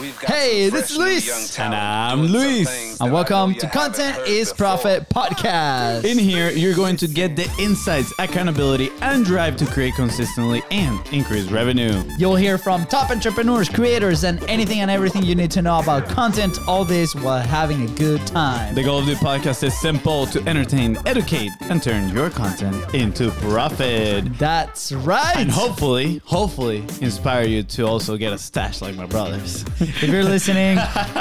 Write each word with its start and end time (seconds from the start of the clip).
Hey, 0.00 0.70
this 0.70 0.92
is 0.92 0.96
Luis. 0.96 1.58
And 1.58 1.74
I'm 1.74 2.22
Luis. 2.22 2.98
And 3.02 3.12
welcome 3.12 3.54
to 3.56 3.68
Content 3.68 4.26
is 4.26 4.50
Profit 4.50 5.06
Podcast. 5.10 6.04
In 6.04 6.16
here, 6.18 6.50
you're 6.50 6.74
going 6.74 6.96
to 6.96 7.06
get 7.06 7.36
the 7.36 7.50
insights, 7.58 8.10
accountability, 8.18 8.88
and 9.02 9.26
drive 9.26 9.56
to 9.58 9.66
create 9.66 9.96
consistently 9.96 10.62
and 10.70 11.06
increase 11.12 11.50
revenue. 11.50 12.02
You'll 12.16 12.36
hear 12.36 12.56
from 12.56 12.86
top 12.86 13.10
entrepreneurs, 13.10 13.68
creators, 13.68 14.24
and 14.24 14.42
anything 14.44 14.80
and 14.80 14.90
everything 14.90 15.22
you 15.22 15.34
need 15.34 15.50
to 15.50 15.60
know 15.60 15.80
about 15.80 16.08
content. 16.08 16.58
All 16.66 16.86
this 16.86 17.14
while 17.14 17.42
having 17.42 17.82
a 17.82 17.92
good 17.92 18.26
time. 18.26 18.74
The 18.74 18.82
goal 18.82 19.00
of 19.00 19.06
the 19.06 19.16
podcast 19.16 19.62
is 19.64 19.78
simple 19.78 20.24
to 20.28 20.42
entertain, 20.48 20.96
educate, 21.04 21.50
and 21.68 21.82
turn 21.82 22.08
your 22.08 22.30
content 22.30 22.94
into 22.94 23.30
profit. 23.32 24.38
That's 24.38 24.92
right. 24.92 25.36
And 25.36 25.50
hopefully, 25.50 26.22
hopefully, 26.24 26.86
inspire 27.02 27.44
you 27.44 27.62
to 27.64 27.86
also 27.86 28.16
get 28.16 28.32
a 28.32 28.38
stash 28.38 28.80
like 28.80 28.94
my 28.94 29.04
brothers. 29.04 29.62
if 30.02 30.02
you're 30.08 30.24
listening, 30.24 30.76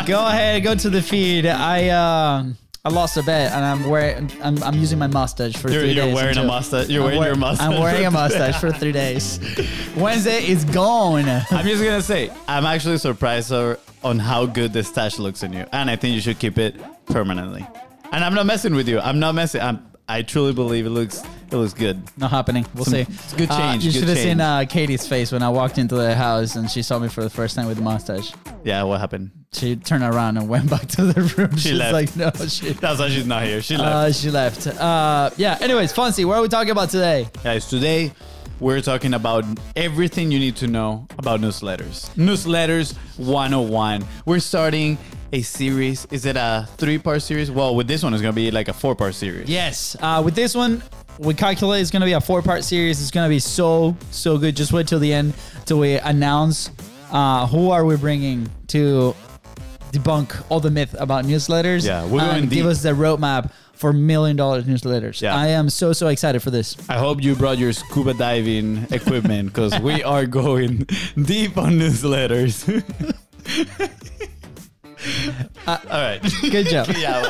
go 0.05 0.25
ahead, 0.27 0.63
go 0.63 0.75
to 0.75 0.89
the 0.89 1.01
feed. 1.01 1.45
I 1.45 1.89
uh, 1.89 2.43
I 2.85 2.89
lost 2.89 3.17
a 3.17 3.23
bet, 3.23 3.51
and 3.51 3.63
I'm 3.65 3.89
wearing 3.89 4.31
I'm, 4.41 4.61
I'm 4.63 4.75
using 4.75 4.97
my 4.99 5.07
mustache 5.07 5.55
for 5.57 5.69
You're, 5.69 5.81
3 5.81 5.91
you're 5.91 6.05
days. 6.05 6.15
wearing 6.15 6.37
a 6.37 6.41
until- 6.41 6.45
mustache. 6.55 6.87
You're 6.89 7.01
I'm 7.01 7.05
wearing 7.05 7.19
wear- 7.19 7.27
your 7.29 7.37
mustache. 7.37 7.67
I'm 7.73 7.79
wearing 7.81 8.05
a 8.05 8.11
mustache 8.11 8.59
for 8.59 8.71
three 8.71 8.91
days. 8.93 9.39
Wednesday 9.95 10.45
is 10.47 10.63
gone. 10.65 11.27
I'm 11.27 11.65
just 11.65 11.83
gonna 11.83 12.01
say, 12.01 12.31
I'm 12.47 12.65
actually 12.65 12.97
surprised 12.99 13.51
on 13.51 14.19
how 14.19 14.45
good 14.45 14.71
the 14.73 14.83
stash 14.83 15.19
looks 15.19 15.43
in 15.43 15.51
you, 15.53 15.65
and 15.73 15.89
I 15.89 15.95
think 15.97 16.15
you 16.15 16.21
should 16.21 16.39
keep 16.39 16.57
it 16.57 16.75
permanently. 17.07 17.65
And 18.11 18.23
I'm 18.23 18.33
not 18.33 18.45
messing 18.45 18.73
with 18.73 18.87
you. 18.87 18.99
I'm 18.99 19.19
not 19.19 19.35
messing. 19.35 19.61
I'm. 19.61 19.85
I 20.09 20.23
truly 20.23 20.53
believe 20.53 20.85
it 20.85 20.89
looks. 20.89 21.21
It 21.51 21.55
looks 21.55 21.73
good. 21.73 22.01
Not 22.17 22.31
happening. 22.31 22.65
We'll 22.75 22.83
Some- 22.85 22.93
see. 22.93 22.99
it's 23.01 23.33
a 23.33 23.35
good 23.37 23.49
Uh, 23.51 23.57
change, 23.57 23.85
you 23.85 23.91
should 23.91 24.07
have 24.09 24.17
seen 24.17 24.41
uh, 24.41 24.65
Katie's 24.67 25.07
face 25.07 25.31
when 25.31 25.41
I 25.43 25.49
walked 25.49 25.77
into 25.77 25.95
the 25.95 26.13
house 26.15 26.55
and 26.55 26.69
she 26.69 26.81
saw 26.81 26.99
me 26.99 27.07
for 27.09 27.23
the 27.23 27.29
first 27.29 27.55
time 27.55 27.65
with 27.67 27.77
the 27.77 27.83
mustache. 27.83 28.33
Yeah. 28.63 28.83
What 28.83 28.99
happened? 28.99 29.31
She 29.53 29.75
turned 29.75 30.03
around 30.03 30.37
and 30.37 30.47
went 30.49 30.69
back 30.75 30.87
to 30.89 31.05
the 31.05 31.21
room. 31.37 31.55
She 31.57 31.69
She's 31.69 31.77
left. 31.79 31.93
like, 31.93 32.15
no, 32.15 32.31
she. 32.47 32.69
That's 32.73 32.99
why 32.99 33.09
she's 33.09 33.25
not 33.25 33.43
here. 33.43 33.61
She 33.61 33.77
left. 33.77 33.95
Uh, 33.95 34.11
she 34.11 34.29
left. 34.31 34.67
Uh, 34.67 35.29
yeah. 35.37 35.57
Anyways, 35.61 35.93
Fonzie, 35.93 36.25
what 36.25 36.37
are 36.37 36.41
we 36.41 36.49
talking 36.49 36.71
about 36.71 36.89
today? 36.89 37.27
Guys, 37.43 37.67
today 37.67 38.11
we're 38.59 38.81
talking 38.81 39.13
about 39.13 39.45
everything 39.75 40.31
you 40.31 40.39
need 40.39 40.55
to 40.57 40.67
know 40.67 41.07
about 41.17 41.39
newsletters. 41.39 42.09
Newsletters 42.15 42.95
101. 43.17 44.05
We're 44.25 44.39
starting 44.39 44.97
a 45.31 45.41
series. 45.41 46.05
Is 46.11 46.25
it 46.25 46.35
a 46.35 46.67
three-part 46.77 47.21
series? 47.21 47.49
Well, 47.51 47.75
with 47.75 47.87
this 47.87 48.03
one, 48.03 48.13
it's 48.13 48.21
gonna 48.21 48.33
be 48.33 48.51
like 48.51 48.67
a 48.67 48.73
four-part 48.73 49.15
series. 49.15 49.49
Yes. 49.49 49.95
Uh, 49.99 50.21
with 50.23 50.35
this 50.35 50.55
one, 50.55 50.83
we 51.19 51.33
calculate 51.33 51.81
it's 51.81 51.91
going 51.91 51.99
to 51.99 52.05
be 52.05 52.13
a 52.13 52.21
four 52.21 52.41
part 52.41 52.63
series. 52.63 53.01
It's 53.01 53.11
going 53.11 53.25
to 53.25 53.29
be 53.29 53.39
so, 53.39 53.95
so 54.09 54.37
good. 54.37 54.55
Just 54.55 54.71
wait 54.71 54.87
till 54.87 54.99
the 54.99 55.11
end 55.11 55.33
till 55.65 55.79
we 55.79 55.95
announce 55.95 56.71
uh, 57.11 57.45
who 57.47 57.71
are 57.71 57.83
we 57.83 57.97
bringing 57.97 58.49
to 58.67 59.13
debunk 59.91 60.41
all 60.49 60.59
the 60.59 60.71
myth 60.71 60.95
about 60.97 61.25
newsletters. 61.25 61.85
Yeah, 61.85 62.05
we're 62.05 62.19
going 62.19 62.43
and 62.43 62.49
give 62.49 62.65
us 62.65 62.81
the 62.81 62.91
roadmap 62.91 63.51
for 63.79 63.93
million 63.93 64.35
dollar 64.35 64.61
newsletters. 64.61 65.21
Yeah. 65.21 65.33
I 65.33 65.47
am 65.47 65.69
so, 65.69 65.93
so 65.93 66.07
excited 66.09 66.43
for 66.43 66.51
this. 66.51 66.75
I 66.89 66.97
hope 66.97 67.23
you 67.23 67.33
brought 67.33 67.57
your 67.57 67.71
scuba 67.71 68.13
diving 68.13 68.85
equipment 68.91 69.53
because 69.53 69.79
we 69.79 70.03
are 70.15 70.25
going 70.25 70.85
deep 71.15 71.57
on 71.57 71.79
newsletters. 71.79 72.65
All 75.89 76.01
right. 76.01 76.19
Good 76.41 76.67
job. 76.67 76.87
yeah, 76.97 77.21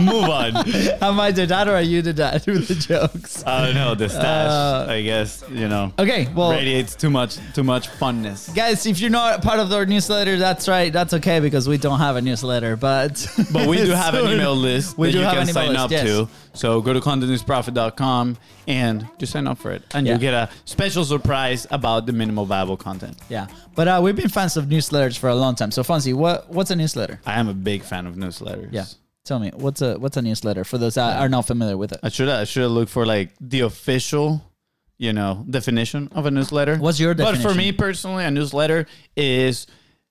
move 0.00 0.24
on. 0.28 0.56
Am 1.02 1.18
I 1.20 1.30
the 1.30 1.46
dad 1.46 1.68
or 1.68 1.74
are 1.76 1.80
you 1.82 2.02
the 2.02 2.12
dad 2.12 2.44
with 2.46 2.68
the 2.68 2.74
jokes? 2.74 3.44
I 3.46 3.66
don't 3.66 3.74
know. 3.74 3.94
The 3.94 4.08
stash, 4.08 4.50
Uh, 4.50 4.86
I 4.90 5.02
guess, 5.02 5.44
you 5.50 5.68
know, 5.68 5.92
Okay, 5.98 6.28
well, 6.34 6.50
radiates 6.50 6.94
too 6.94 7.10
much, 7.10 7.38
too 7.54 7.64
much 7.64 7.88
funness. 7.88 8.54
guys, 8.54 8.86
if 8.86 9.00
you're 9.00 9.10
not 9.10 9.42
part 9.42 9.60
of 9.60 9.72
our 9.72 9.86
newsletter, 9.86 10.36
that's 10.38 10.66
right. 10.68 10.92
That's 10.92 11.14
okay 11.14 11.40
because 11.40 11.68
we 11.68 11.78
don't 11.78 11.98
have 12.00 12.16
a 12.16 12.22
newsletter, 12.22 12.76
but 12.76 13.26
But 13.52 13.66
we 13.68 13.76
do 13.78 13.90
have 13.92 14.14
an 14.14 14.22
soon 14.24 14.32
email 14.34 14.54
list 14.56 14.98
we 14.98 15.08
that 15.08 15.12
do 15.12 15.18
you 15.18 15.24
have 15.24 15.34
can 15.34 15.42
an 15.42 15.48
email 15.50 15.54
sign 15.54 15.68
list, 15.70 15.80
up 15.80 15.90
yes. 15.90 16.04
to. 16.06 16.28
So 16.54 16.80
go 16.80 16.92
to 16.92 17.00
contentisprofit.com 17.00 18.36
and 18.66 19.06
just 19.18 19.32
sign 19.32 19.46
up 19.46 19.58
for 19.58 19.72
it. 19.72 19.82
And 19.92 20.06
Yeah. 20.06 20.12
you'll 20.14 20.20
get 20.20 20.34
a 20.34 20.48
special 20.64 21.04
surprise 21.04 21.66
about 21.70 22.06
the 22.06 22.12
minimal 22.12 22.46
viable 22.46 22.76
content. 22.76 23.16
Yeah, 23.28 23.46
but 23.74 23.88
uh, 23.88 24.00
we've 24.02 24.16
been 24.16 24.28
fans 24.28 24.56
of 24.56 24.66
newsletters 24.66 25.18
for 25.18 25.28
a 25.28 25.34
long 25.34 25.54
time. 25.54 25.70
So, 25.70 25.82
Fonzie, 25.82 26.14
what 26.14 26.48
what's 26.50 26.70
a 26.70 26.76
newsletter? 26.76 27.20
I 27.26 27.38
am 27.40 27.48
a 27.48 27.54
big 27.54 27.82
fan 27.84 28.06
of 28.06 28.16
newsletters. 28.16 28.68
Yeah, 28.72 28.86
tell 29.24 29.38
me 29.38 29.50
what's 29.54 29.82
a 29.82 29.98
what's 29.98 30.16
a 30.16 30.22
newsletter 30.22 30.64
for 30.64 30.78
those 30.78 30.94
that 30.94 31.20
are 31.20 31.28
not 31.28 31.46
familiar 31.46 31.76
with 31.76 31.92
it. 31.92 32.00
I 32.02 32.08
should 32.08 32.28
I 32.28 32.44
should 32.44 32.62
have 32.62 32.72
looked 32.72 32.90
for 32.90 33.06
like 33.06 33.30
the 33.40 33.60
official, 33.60 34.42
you 34.98 35.12
know, 35.12 35.44
definition 35.48 36.08
of 36.12 36.26
a 36.26 36.30
newsletter. 36.30 36.76
What's 36.76 37.00
your 37.00 37.14
But 37.14 37.38
for 37.38 37.54
me 37.54 37.72
personally, 37.72 38.24
a 38.24 38.30
newsletter 38.30 38.86
is 39.16 39.66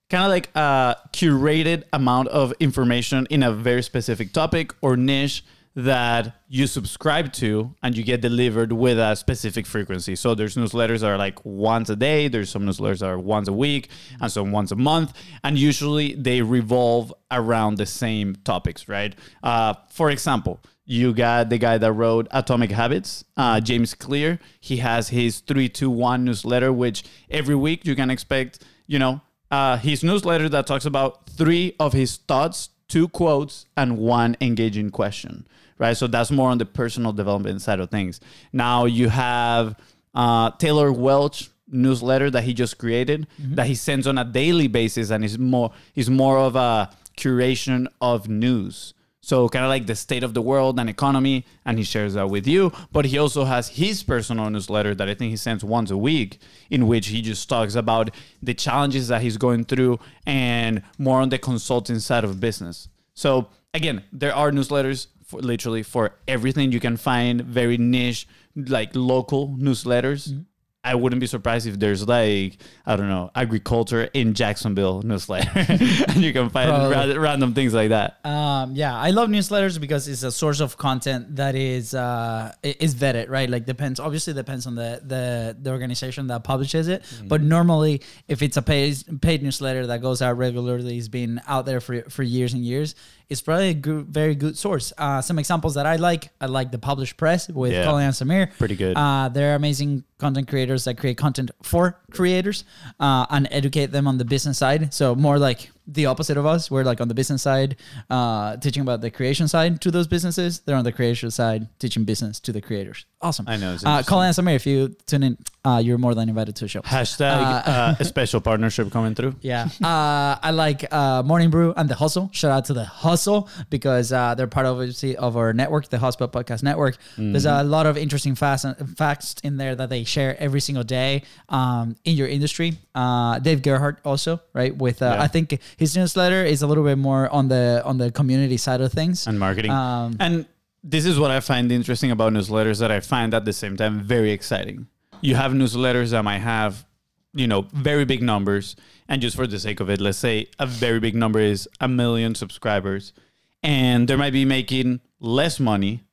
kind 0.09 0.23
of 0.23 0.29
like 0.29 0.49
a 0.55 0.95
curated 1.11 1.83
amount 1.91 2.27
of 2.29 2.53
information 2.59 3.25
in 3.29 3.43
a 3.43 3.51
very 3.51 3.81
specific 3.81 4.31
topic 4.33 4.73
or 4.81 4.95
niche 4.95 5.43
that 5.75 6.35
you 6.47 6.67
subscribe 6.67 7.33
to 7.33 7.73
and 7.81 7.97
you 7.97 8.03
get 8.03 8.21
delivered 8.21 8.71
with 8.71 8.99
a 8.99 9.15
specific 9.15 9.65
frequency. 9.65 10.15
So 10.15 10.35
there's 10.35 10.55
newsletters 10.55 10.99
that 10.99 11.07
are 11.07 11.17
like 11.17 11.43
once 11.43 11.89
a 11.89 11.95
day, 11.95 12.27
there's 12.27 12.49
some 12.49 12.63
newsletters 12.65 12.99
that 12.99 13.09
are 13.09 13.17
once 13.17 13.47
a 13.47 13.53
week, 13.53 13.89
and 14.21 14.31
some 14.31 14.51
once 14.51 14.71
a 14.71 14.75
month, 14.75 15.13
and 15.43 15.57
usually 15.57 16.13
they 16.13 16.41
revolve 16.41 17.13
around 17.31 17.77
the 17.77 17.85
same 17.85 18.35
topics, 18.43 18.87
right? 18.87 19.15
Uh, 19.41 19.73
for 19.89 20.11
example, 20.11 20.59
you 20.85 21.13
got 21.13 21.49
the 21.49 21.57
guy 21.57 21.77
that 21.77 21.93
wrote 21.93 22.27
Atomic 22.31 22.71
Habits, 22.71 23.23
uh, 23.37 23.59
James 23.59 23.93
Clear. 23.93 24.39
He 24.59 24.77
has 24.77 25.09
his 25.09 25.39
321 25.39 26.25
newsletter, 26.25 26.73
which 26.73 27.03
every 27.29 27.55
week 27.55 27.85
you 27.85 27.95
can 27.95 28.09
expect, 28.09 28.63
you 28.85 28.99
know, 28.99 29.21
uh, 29.49 29.77
his 29.77 30.03
newsletter 30.03 30.49
that 30.49 30.67
talks 30.67 30.85
about 30.85 31.29
three 31.29 31.75
of 31.79 31.93
his 31.93 32.17
thoughts, 32.17 32.69
two 32.87 33.07
quotes, 33.07 33.65
and 33.77 33.97
one 33.97 34.35
engaging 34.41 34.89
question, 34.89 35.47
right? 35.77 35.95
So 35.95 36.07
that's 36.07 36.31
more 36.31 36.49
on 36.49 36.57
the 36.57 36.65
personal 36.65 37.11
development 37.13 37.61
side 37.61 37.79
of 37.79 37.89
things. 37.89 38.19
Now 38.51 38.85
you 38.85 39.09
have 39.09 39.77
uh, 40.13 40.51
Taylor 40.51 40.91
Welch 40.91 41.49
newsletter 41.67 42.29
that 42.29 42.43
he 42.43 42.53
just 42.53 42.77
created 42.77 43.25
that 43.39 43.65
he 43.65 43.73
sends 43.73 44.05
on 44.05 44.17
a 44.17 44.25
daily 44.25 44.67
basis 44.67 45.09
and 45.09 45.25
is 45.25 45.39
more 45.39 45.71
is 45.95 46.09
more 46.09 46.37
of 46.37 46.55
a 46.55 46.89
curation 47.17 47.87
of 48.01 48.29
news. 48.29 48.93
So 49.21 49.47
kind 49.47 49.63
of 49.63 49.69
like 49.69 49.85
the 49.85 49.95
state 49.95 50.21
of 50.21 50.33
the 50.33 50.41
world 50.41 50.77
and 50.77 50.89
economy, 50.89 51.45
and 51.63 51.77
he 51.77 51.85
shares 51.85 52.15
that 52.15 52.29
with 52.29 52.45
you. 52.45 52.73
But 52.91 53.05
he 53.05 53.17
also 53.17 53.45
has 53.45 53.69
his 53.69 54.03
personal 54.03 54.49
newsletter 54.49 54.93
that 54.95 55.07
I 55.07 55.13
think 55.13 55.29
he 55.29 55.37
sends 55.37 55.63
once 55.63 55.91
a 55.91 55.97
week, 55.97 56.39
in 56.69 56.87
which 56.87 57.07
he 57.07 57.21
just 57.21 57.47
talks 57.47 57.75
about 57.75 58.09
the 58.41 58.53
challenges 58.53 59.07
that 59.07 59.21
he's 59.21 59.37
going 59.37 59.63
through 59.63 59.99
and 60.25 60.83
more 60.97 61.21
on 61.21 61.29
the 61.29 61.37
consulting 61.37 61.99
side 61.99 62.25
of 62.25 62.41
business. 62.41 62.89
So 63.13 63.47
again, 63.73 64.03
there 64.11 64.35
are 64.35 64.51
newsletters 64.51 65.07
for 65.25 65.41
literally 65.41 65.83
for 65.83 66.15
everything. 66.27 66.71
You 66.71 66.79
can 66.79 66.97
find 66.97 67.41
very 67.41 67.77
niche, 67.77 68.27
like 68.55 68.91
local 68.93 69.49
newsletters. 69.49 70.45
I 70.85 70.95
wouldn't 70.95 71.21
be 71.21 71.27
surprised 71.27 71.65
if 71.65 71.79
there's 71.79 72.05
like 72.05 72.57
I 72.85 72.97
don't 72.97 73.07
know 73.07 73.31
agriculture 73.33 74.09
in 74.13 74.33
Jacksonville 74.33 75.01
newsletter, 75.01 75.49
and 75.55 76.17
you 76.17 76.33
can 76.33 76.49
find 76.49 76.69
ra- 76.69 77.21
random 77.21 77.53
things 77.53 77.73
like 77.73 77.89
that. 77.89 78.19
Um, 78.25 78.75
yeah, 78.75 78.93
I 78.93 79.11
love 79.11 79.29
newsletters 79.29 79.79
because 79.79 80.09
it's 80.09 80.23
a 80.23 80.31
source 80.31 80.59
of 80.59 80.77
content 80.77 81.37
that 81.37 81.55
is 81.55 81.93
uh, 81.93 82.53
is 82.63 82.95
vetted, 82.95 83.29
right? 83.29 83.49
Like 83.49 83.65
depends, 83.65 84.01
obviously 84.01 84.33
depends 84.33 84.67
on 84.67 84.75
the 84.75 85.01
the, 85.01 85.57
the 85.61 85.69
organization 85.69 86.27
that 86.27 86.43
publishes 86.43 86.89
it. 86.89 87.03
But 87.29 87.41
normally, 87.41 88.01
if 88.27 88.41
it's 88.41 88.57
a 88.57 88.61
paid 88.61 89.21
paid 89.21 89.41
newsletter 89.41 89.87
that 89.87 90.01
goes 90.01 90.21
out 90.21 90.37
regularly, 90.37 90.97
has 90.97 91.07
been 91.07 91.39
out 91.47 91.65
there 91.65 91.79
for 91.79 92.01
for 92.09 92.23
years 92.23 92.51
and 92.53 92.61
years, 92.65 92.95
it's 93.29 93.41
probably 93.41 93.69
a 93.69 93.73
good, 93.73 94.05
very 94.07 94.35
good 94.35 94.57
source. 94.57 94.93
Uh, 94.97 95.21
some 95.21 95.39
examples 95.39 95.75
that 95.75 95.85
I 95.85 95.95
like, 95.95 96.29
I 96.41 96.45
like 96.47 96.71
the 96.71 96.77
Published 96.77 97.17
Press 97.17 97.49
with 97.49 97.71
Yeah. 97.71 97.85
Colin 97.85 98.05
and 98.05 98.13
Samir. 98.13 98.55
Pretty 98.57 98.75
good. 98.75 98.95
Uh, 98.97 99.29
they're 99.29 99.55
amazing 99.55 100.03
content 100.17 100.47
creators 100.47 100.83
that 100.85 100.97
create 100.97 101.17
content 101.17 101.51
for 101.61 101.99
creators 102.13 102.63
uh, 102.99 103.25
and 103.29 103.47
educate 103.51 103.87
them 103.87 104.07
on 104.07 104.17
the 104.17 104.25
business 104.25 104.57
side. 104.57 104.93
So 104.93 105.15
more 105.15 105.37
like 105.37 105.71
the 105.85 106.05
opposite 106.05 106.37
of 106.37 106.45
us. 106.45 106.71
We're 106.71 106.85
like 106.85 107.01
on 107.01 107.09
the 107.09 107.13
business 107.13 107.41
side, 107.41 107.75
uh, 108.09 108.55
teaching 108.55 108.81
about 108.83 109.01
the 109.01 109.11
creation 109.11 109.49
side 109.49 109.81
to 109.81 109.91
those 109.91 110.07
businesses. 110.07 110.59
They're 110.61 110.77
on 110.77 110.85
the 110.85 110.93
creation 110.93 111.29
side, 111.29 111.67
teaching 111.77 112.05
business 112.05 112.39
to 112.41 112.53
the 112.53 112.61
creators. 112.61 113.05
Awesome. 113.21 113.45
I 113.49 113.57
know, 113.57 113.75
Uh. 113.83 114.01
Colin 114.03 114.27
and 114.27 114.35
Samir, 114.35 114.55
if 114.55 114.65
you 114.65 114.95
tune 115.07 115.23
in, 115.23 115.37
uh, 115.65 115.81
you're 115.83 115.97
more 115.97 116.15
than 116.15 116.29
invited 116.29 116.55
to 116.57 116.63
the 116.65 116.67
show. 116.69 116.81
Hashtag 116.83 117.67
uh, 117.67 117.95
a 117.99 118.05
special 118.13 118.39
partnership 118.39 118.91
coming 118.91 119.13
through. 119.13 119.35
Yeah. 119.41 119.67
Uh, 119.83 120.37
I 120.41 120.51
like 120.51 120.85
uh, 120.93 121.21
Morning 121.23 121.49
Brew 121.49 121.73
and 121.75 121.89
The 121.89 121.95
Hustle. 121.95 122.29
Shout 122.31 122.51
out 122.51 122.65
to 122.65 122.73
The 122.73 122.85
Hustle 122.85 123.49
because 123.69 124.13
uh, 124.13 124.35
they're 124.35 124.47
part 124.47 124.65
obviously 124.65 125.17
of 125.17 125.35
our 125.35 125.51
network, 125.51 125.89
the 125.89 125.97
HubSpot 125.97 126.31
Podcast 126.31 126.63
Network. 126.63 126.95
There's 127.17 127.45
a 127.45 127.61
lot 127.63 127.85
of 127.87 127.97
interesting 127.97 128.35
facts, 128.35 128.65
facts 128.95 129.35
in 129.43 129.57
there 129.57 129.75
that 129.75 129.89
they 129.89 130.05
share 130.05 130.37
every 130.39 130.61
single 130.61 130.83
day 130.85 131.23
um, 131.49 131.95
in 132.05 132.15
your 132.15 132.27
industry. 132.27 132.73
Uh, 132.93 133.39
Dave 133.39 133.61
Gerhardt 133.61 133.99
also, 134.03 134.41
right? 134.53 134.75
With 134.75 135.01
uh, 135.01 135.05
Yeah. 135.05 135.23
I 135.23 135.27
think 135.27 135.59
his 135.77 135.95
newsletter 135.95 136.43
is 136.43 136.61
a 136.61 136.67
little 136.67 136.83
bit 136.83 136.97
more 136.97 137.29
on 137.29 137.47
the 137.47 137.81
on 137.85 137.97
the 137.97 138.11
community 138.11 138.57
side 138.57 138.81
of 138.81 138.91
things. 138.91 139.27
and 139.27 139.39
marketing. 139.39 139.71
Um, 139.71 140.17
and 140.19 140.45
this 140.83 141.05
is 141.05 141.17
what 141.17 141.31
I 141.31 141.39
find 141.39 141.71
interesting 141.71 142.11
about 142.11 142.33
newsletters 142.33 142.79
that 142.79 142.91
I 142.91 142.99
find 142.99 143.33
at 143.33 143.45
the 143.45 143.53
same 143.53 143.77
time 143.77 144.01
very 144.01 144.31
exciting. 144.31 144.87
You 145.21 145.35
have 145.35 145.53
newsletters 145.53 146.11
that 146.11 146.23
might 146.23 146.39
have 146.39 146.85
you 147.33 147.47
know, 147.47 147.61
very 147.73 148.05
big 148.05 148.21
numbers. 148.21 148.75
And 149.07 149.21
just 149.21 149.35
for 149.35 149.47
the 149.47 149.59
sake 149.59 149.79
of 149.79 149.89
it, 149.89 149.99
let's 149.99 150.17
say 150.17 150.47
a 150.59 150.65
very 150.65 150.99
big 150.99 151.15
number 151.15 151.39
is 151.39 151.67
a 151.81 151.87
million 151.87 152.35
subscribers. 152.35 153.13
And 153.61 154.07
they 154.07 154.15
might 154.15 154.33
be 154.33 154.45
making 154.45 155.01
less 155.19 155.59
money 155.59 156.03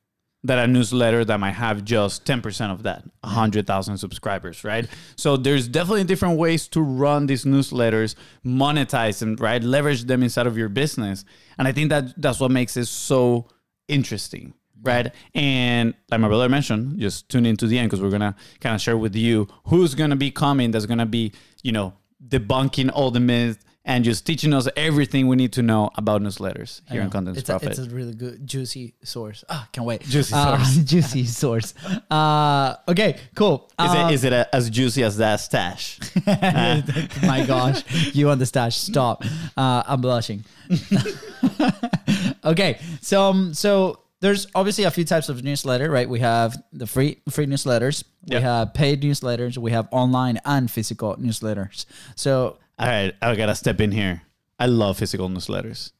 than 0.43 0.57
a 0.57 0.67
newsletter 0.67 1.23
that 1.23 1.39
might 1.39 1.51
have 1.51 1.85
just 1.85 2.25
10% 2.25 2.71
of 2.71 2.83
that, 2.83 3.03
100,000 3.21 3.97
subscribers, 3.97 4.63
right? 4.63 4.87
So 5.15 5.37
there's 5.37 5.67
definitely 5.67 6.03
different 6.05 6.39
ways 6.39 6.67
to 6.69 6.81
run 6.81 7.27
these 7.27 7.45
newsletters, 7.45 8.15
monetize 8.43 9.19
them, 9.19 9.35
right? 9.35 9.61
Leverage 9.61 10.05
them 10.05 10.23
inside 10.23 10.47
of 10.47 10.57
your 10.57 10.69
business. 10.69 11.25
And 11.59 11.67
I 11.67 11.71
think 11.71 11.89
that 11.89 12.19
that's 12.19 12.39
what 12.39 12.51
makes 12.51 12.75
it 12.75 12.87
so 12.87 13.47
interesting 13.87 14.53
right? 14.83 15.13
And 15.35 15.93
like 16.09 16.19
my 16.19 16.27
brother 16.27 16.49
mentioned, 16.49 16.99
just 16.99 17.29
tune 17.29 17.45
into 17.45 17.67
the 17.67 17.77
end 17.77 17.89
because 17.89 18.01
we're 18.01 18.09
gonna 18.09 18.35
kind 18.59 18.73
of 18.75 18.81
share 18.81 18.97
with 18.97 19.15
you 19.15 19.47
who's 19.65 19.95
gonna 19.95 20.15
be 20.15 20.31
coming. 20.31 20.71
That's 20.71 20.87
gonna 20.87 21.05
be, 21.05 21.33
you 21.61 21.71
know, 21.71 21.93
debunking 22.27 22.89
all 22.91 23.11
the 23.11 23.19
myths 23.19 23.63
and 23.83 24.03
just 24.03 24.25
teaching 24.27 24.53
us 24.53 24.67
everything 24.77 25.27
we 25.27 25.35
need 25.35 25.53
to 25.53 25.61
know 25.63 25.89
about 25.95 26.21
newsletters 26.21 26.81
here 26.89 27.01
I 27.01 27.03
on 27.03 27.07
know. 27.07 27.11
Content 27.11 27.37
it's 27.37 27.49
a, 27.49 27.53
Profit. 27.53 27.69
it's 27.69 27.79
a 27.79 27.89
really 27.89 28.13
good 28.13 28.45
juicy 28.45 28.93
source. 29.03 29.43
Ah, 29.49 29.67
can't 29.71 29.87
wait. 29.87 30.01
Juicy 30.01 30.33
Uh, 30.35 30.57
source. 30.63 30.77
juicy 30.91 31.25
source. 31.25 31.73
Uh, 32.09 32.75
okay, 32.87 33.17
cool. 33.35 33.69
is 33.79 33.91
Uh, 33.91 34.07
it 34.09 34.13
is 34.13 34.23
it 34.23 34.33
a, 34.33 34.55
as 34.55 34.69
juicy 34.69 35.03
as 35.03 35.17
that 35.17 35.37
stash? 35.39 35.99
my 36.25 37.43
gosh, 37.47 37.83
you 38.15 38.29
on 38.29 38.37
the 38.39 38.45
stash. 38.45 38.77
Stop. 38.77 39.23
Uh, 39.57 39.81
I'm 39.87 39.99
blushing. 40.01 40.43
okay, 42.45 42.79
so 43.01 43.23
um, 43.29 43.53
so 43.53 43.99
there's 44.19 44.47
obviously 44.53 44.83
a 44.83 44.91
few 44.91 45.03
types 45.05 45.29
of 45.29 45.43
newsletter, 45.43 45.89
right? 45.89 46.07
We 46.09 46.19
have 46.19 46.61
the 46.73 46.85
free 46.87 47.21
free 47.29 47.45
newsletters, 47.47 48.03
we 48.27 48.35
Yep. 48.35 48.43
have 48.43 48.73
paid 48.73 49.01
newsletters, 49.01 49.57
we 49.57 49.71
have 49.71 49.87
online 49.91 50.39
and 50.45 50.69
physical 50.69 51.15
newsletters. 51.17 51.85
So 52.15 52.57
all 52.81 52.87
right, 52.87 53.13
I 53.21 53.35
gotta 53.35 53.55
step 53.55 53.79
in 53.79 53.91
here. 53.91 54.23
I 54.59 54.65
love 54.65 54.97
physical 54.97 55.29
newsletters. 55.29 55.91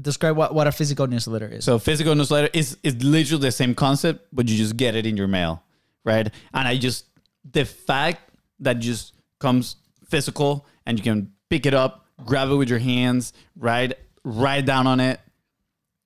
describe 0.00 0.36
what, 0.36 0.54
what 0.54 0.66
a 0.66 0.72
physical 0.72 1.06
newsletter 1.06 1.48
is. 1.48 1.64
So 1.64 1.78
physical 1.78 2.14
newsletter 2.14 2.50
is 2.52 2.76
is 2.82 3.02
literally 3.02 3.42
the 3.42 3.52
same 3.52 3.74
concept, 3.74 4.26
but 4.32 4.48
you 4.48 4.56
just 4.56 4.76
get 4.76 4.94
it 4.94 5.06
in 5.06 5.16
your 5.16 5.26
mail, 5.26 5.62
right? 6.04 6.30
And 6.52 6.68
I 6.68 6.76
just 6.76 7.06
the 7.50 7.64
fact 7.64 8.30
that 8.60 8.74
just 8.74 9.14
comes 9.38 9.76
physical 10.08 10.66
and 10.84 10.98
you 10.98 11.04
can 11.04 11.32
pick 11.48 11.64
it 11.64 11.74
up, 11.74 12.06
grab 12.24 12.50
it 12.50 12.56
with 12.56 12.68
your 12.68 12.78
hands, 12.78 13.32
right? 13.56 13.94
Write 14.22 14.66
down 14.66 14.86
on 14.86 15.00
it. 15.00 15.20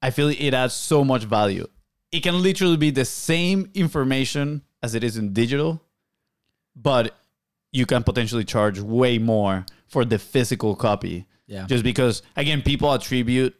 I 0.00 0.10
feel 0.10 0.28
it 0.28 0.54
adds 0.54 0.74
so 0.74 1.04
much 1.04 1.24
value. 1.24 1.66
It 2.12 2.20
can 2.22 2.42
literally 2.42 2.76
be 2.76 2.90
the 2.90 3.04
same 3.04 3.70
information 3.74 4.62
as 4.82 4.94
it 4.94 5.02
is 5.02 5.16
in 5.16 5.32
digital, 5.32 5.80
but 6.76 7.14
you 7.72 7.86
can 7.86 8.02
potentially 8.02 8.44
charge 8.44 8.78
way 8.80 9.18
more 9.18 9.64
for 9.88 10.04
the 10.04 10.18
physical 10.18 10.76
copy. 10.76 11.26
Yeah. 11.46 11.66
Just 11.66 11.84
because 11.84 12.22
again, 12.36 12.62
people 12.62 12.92
attribute 12.92 13.54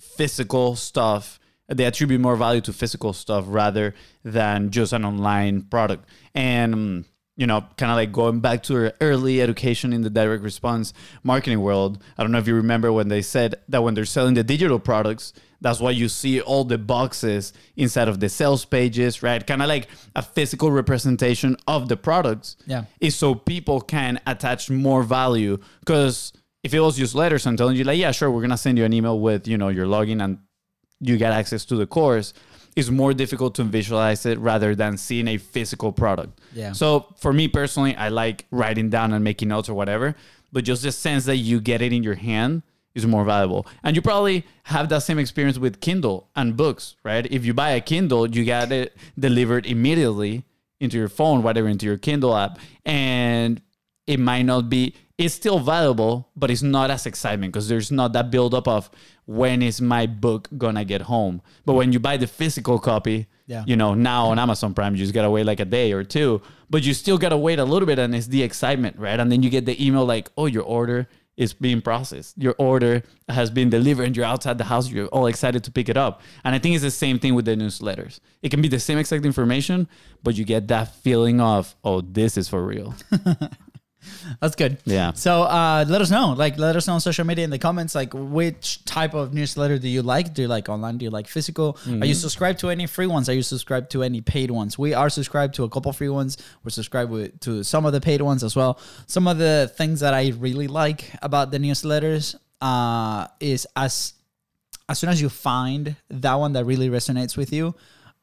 physical 0.00 0.76
stuff 0.76 1.40
they 1.68 1.84
attribute 1.84 2.20
more 2.20 2.36
value 2.36 2.60
to 2.60 2.72
physical 2.72 3.12
stuff 3.12 3.44
rather 3.48 3.94
than 4.24 4.70
just 4.70 4.92
an 4.92 5.04
online 5.04 5.62
product 5.62 6.08
and 6.34 6.74
um, 6.74 7.04
you 7.36 7.46
know 7.46 7.60
kind 7.76 7.92
of 7.92 7.96
like 7.96 8.12
going 8.12 8.40
back 8.40 8.62
to 8.64 8.92
early 9.00 9.40
education 9.42 9.92
in 9.92 10.02
the 10.02 10.10
direct 10.10 10.42
response 10.42 10.92
marketing 11.22 11.60
world. 11.60 12.02
I 12.16 12.22
don't 12.22 12.32
know 12.32 12.38
if 12.38 12.46
you 12.48 12.54
remember 12.54 12.92
when 12.92 13.08
they 13.08 13.22
said 13.22 13.56
that 13.68 13.82
when 13.82 13.94
they're 13.94 14.04
selling 14.06 14.34
the 14.34 14.44
digital 14.44 14.78
products 14.78 15.32
that's 15.60 15.80
why 15.80 15.90
you 15.90 16.06
see 16.08 16.38
all 16.42 16.64
the 16.64 16.76
boxes 16.76 17.54
inside 17.76 18.08
of 18.08 18.20
the 18.20 18.28
sales 18.28 18.64
pages 18.66 19.22
right? 19.22 19.46
Kind 19.46 19.62
of 19.62 19.68
like 19.68 19.88
a 20.14 20.22
physical 20.22 20.70
representation 20.70 21.56
of 21.66 21.88
the 21.88 21.96
products 21.96 22.56
Yeah. 22.66 22.84
is 23.00 23.14
so 23.16 23.34
people 23.34 23.80
can 23.80 24.20
attach 24.26 24.68
more 24.70 25.02
value. 25.02 25.58
Because 25.80 26.32
if 26.62 26.74
it 26.74 26.80
was 26.80 26.96
just 26.98 27.14
letters 27.14 27.46
and 27.46 27.56
telling 27.56 27.76
you 27.76 27.84
like 27.84 27.98
yeah 27.98 28.10
sure 28.12 28.30
we're 28.30 28.42
gonna 28.42 28.56
send 28.58 28.76
you 28.78 28.84
an 28.84 28.92
email 28.92 29.18
with 29.18 29.46
you 29.48 29.56
know 29.56 29.68
your 29.68 29.86
login 29.86 30.22
and 30.24 30.38
you 31.00 31.16
get 31.16 31.32
access 31.32 31.64
to 31.66 31.76
the 31.76 31.86
course 31.86 32.32
it's 32.76 32.90
more 32.90 33.14
difficult 33.14 33.54
to 33.54 33.64
visualize 33.64 34.26
it 34.26 34.38
rather 34.38 34.74
than 34.74 34.98
seeing 34.98 35.26
a 35.28 35.38
physical 35.38 35.90
product. 35.92 36.38
Yeah. 36.52 36.72
so 36.72 37.06
for 37.16 37.32
me 37.32 37.48
personally 37.48 37.96
i 37.96 38.08
like 38.08 38.46
writing 38.50 38.88
down 38.90 39.12
and 39.12 39.24
making 39.24 39.48
notes 39.48 39.68
or 39.68 39.74
whatever 39.74 40.14
but 40.52 40.64
just 40.64 40.82
the 40.82 40.92
sense 40.92 41.24
that 41.24 41.36
you 41.36 41.60
get 41.60 41.82
it 41.82 41.92
in 41.92 42.02
your 42.02 42.14
hand 42.14 42.62
is 42.94 43.06
more 43.06 43.24
valuable. 43.24 43.66
And 43.84 43.94
you 43.94 44.00
probably 44.00 44.46
have 44.62 44.88
that 44.88 45.02
same 45.02 45.18
experience 45.18 45.58
with 45.58 45.80
kindle 45.80 46.28
and 46.34 46.56
books 46.56 46.96
right? 47.04 47.26
If 47.30 47.44
you 47.44 47.52
buy 47.52 47.70
a 47.70 47.80
kindle 47.80 48.28
you 48.28 48.44
get 48.44 48.72
it 48.72 48.96
delivered 49.18 49.66
immediately 49.66 50.44
into 50.80 50.96
your 50.96 51.08
phone 51.08 51.42
whatever 51.42 51.68
into 51.68 51.86
your 51.86 51.98
kindle 51.98 52.36
app 52.36 52.58
and 52.84 53.60
it 54.06 54.18
might 54.20 54.42
not 54.42 54.70
be 54.70 54.94
it's 55.18 55.34
still 55.34 55.58
valuable 55.58 56.28
but 56.36 56.50
it's 56.50 56.62
not 56.62 56.90
as 56.90 57.06
exciting 57.06 57.48
because 57.50 57.68
there's 57.68 57.90
not 57.90 58.12
that 58.12 58.30
buildup 58.30 58.68
of 58.68 58.90
when 59.24 59.62
is 59.62 59.80
my 59.80 60.06
book 60.06 60.48
gonna 60.56 60.84
get 60.84 61.02
home. 61.02 61.42
But 61.64 61.72
when 61.74 61.92
you 61.92 61.98
buy 61.98 62.16
the 62.16 62.26
physical 62.26 62.78
copy 62.78 63.26
Yeah. 63.46 63.64
you 63.66 63.76
know 63.76 63.94
now 63.94 64.26
on 64.26 64.38
amazon 64.38 64.74
prime 64.74 64.94
you 64.94 65.02
just 65.02 65.14
gotta 65.14 65.30
wait 65.30 65.46
like 65.46 65.60
a 65.60 65.64
day 65.64 65.92
or 65.92 66.02
two 66.04 66.42
but 66.68 66.84
you 66.84 66.92
still 66.94 67.16
gotta 67.18 67.36
wait 67.38 67.58
a 67.58 67.64
little 67.64 67.86
bit 67.86 67.98
and 67.98 68.14
it's 68.14 68.26
the 68.26 68.42
excitement 68.42 68.96
right? 68.98 69.18
And 69.18 69.30
then 69.32 69.42
you 69.42 69.50
get 69.50 69.64
the 69.66 69.76
email 69.84 70.04
like 70.04 70.30
oh 70.36 70.46
your 70.46 70.64
order 70.64 71.08
is 71.36 71.52
being 71.52 71.82
processed. 71.82 72.32
Your 72.38 72.54
order 72.58 73.02
has 73.28 73.50
been 73.50 73.68
delivered 73.68 74.04
and 74.04 74.16
you're 74.16 74.24
outside 74.24 74.56
the 74.56 74.64
house. 74.64 74.88
You're 74.90 75.08
all 75.08 75.26
excited 75.26 75.62
to 75.64 75.70
pick 75.70 75.90
it 75.90 75.96
up. 76.06 76.22
And 76.44 76.54
i 76.54 76.58
think 76.58 76.74
it's 76.74 76.82
the 76.84 76.90
same 76.90 77.18
thing 77.18 77.34
with 77.34 77.44
the 77.44 77.54
newsletters. 77.54 78.20
It 78.42 78.48
can 78.48 78.62
be 78.62 78.68
the 78.68 78.80
same 78.80 78.98
exact 78.98 79.24
information 79.26 79.88
but 80.22 80.36
you 80.38 80.44
get 80.44 80.68
that 80.68 80.94
feeling 81.04 81.40
of 81.40 81.74
oh 81.84 82.00
this 82.00 82.36
is 82.36 82.48
for 82.48 82.64
real 82.64 82.94
That's 84.40 84.54
good. 84.56 84.78
Yeah. 84.84 85.12
So 85.12 85.42
uh, 85.42 85.84
let 85.88 86.00
us 86.00 86.10
know. 86.10 86.32
Like, 86.32 86.58
let 86.58 86.76
us 86.76 86.86
know 86.86 86.94
on 86.94 87.00
social 87.00 87.24
media 87.24 87.44
in 87.44 87.50
the 87.50 87.58
comments. 87.58 87.94
Like, 87.94 88.12
which 88.14 88.84
type 88.84 89.14
of 89.14 89.34
newsletter 89.34 89.78
do 89.78 89.88
you 89.88 90.02
like? 90.02 90.34
Do 90.34 90.42
you 90.42 90.48
like 90.48 90.68
online? 90.68 90.98
Do 90.98 91.04
you 91.04 91.10
like 91.10 91.28
physical? 91.28 91.74
Mm-hmm. 91.74 92.02
Are 92.02 92.06
you 92.06 92.14
subscribed 92.14 92.60
to 92.60 92.70
any 92.70 92.86
free 92.86 93.06
ones? 93.06 93.28
Are 93.28 93.34
you 93.34 93.42
subscribed 93.42 93.90
to 93.92 94.02
any 94.02 94.20
paid 94.20 94.50
ones? 94.50 94.78
We 94.78 94.94
are 94.94 95.10
subscribed 95.10 95.54
to 95.54 95.64
a 95.64 95.68
couple 95.68 95.92
free 95.92 96.08
ones. 96.08 96.36
We're 96.62 96.70
subscribed 96.70 97.10
with, 97.10 97.40
to 97.40 97.62
some 97.62 97.86
of 97.86 97.92
the 97.92 98.00
paid 98.00 98.22
ones 98.22 98.44
as 98.44 98.54
well. 98.54 98.78
Some 99.06 99.26
of 99.26 99.38
the 99.38 99.70
things 99.76 100.00
that 100.00 100.14
I 100.14 100.32
really 100.38 100.68
like 100.68 101.10
about 101.22 101.50
the 101.50 101.58
newsletters 101.58 102.36
uh, 102.60 103.26
is 103.40 103.66
as 103.76 104.14
as 104.88 105.00
soon 105.00 105.10
as 105.10 105.20
you 105.20 105.28
find 105.28 105.96
that 106.10 106.34
one 106.34 106.52
that 106.52 106.64
really 106.64 106.88
resonates 106.88 107.36
with 107.36 107.52
you, 107.52 107.74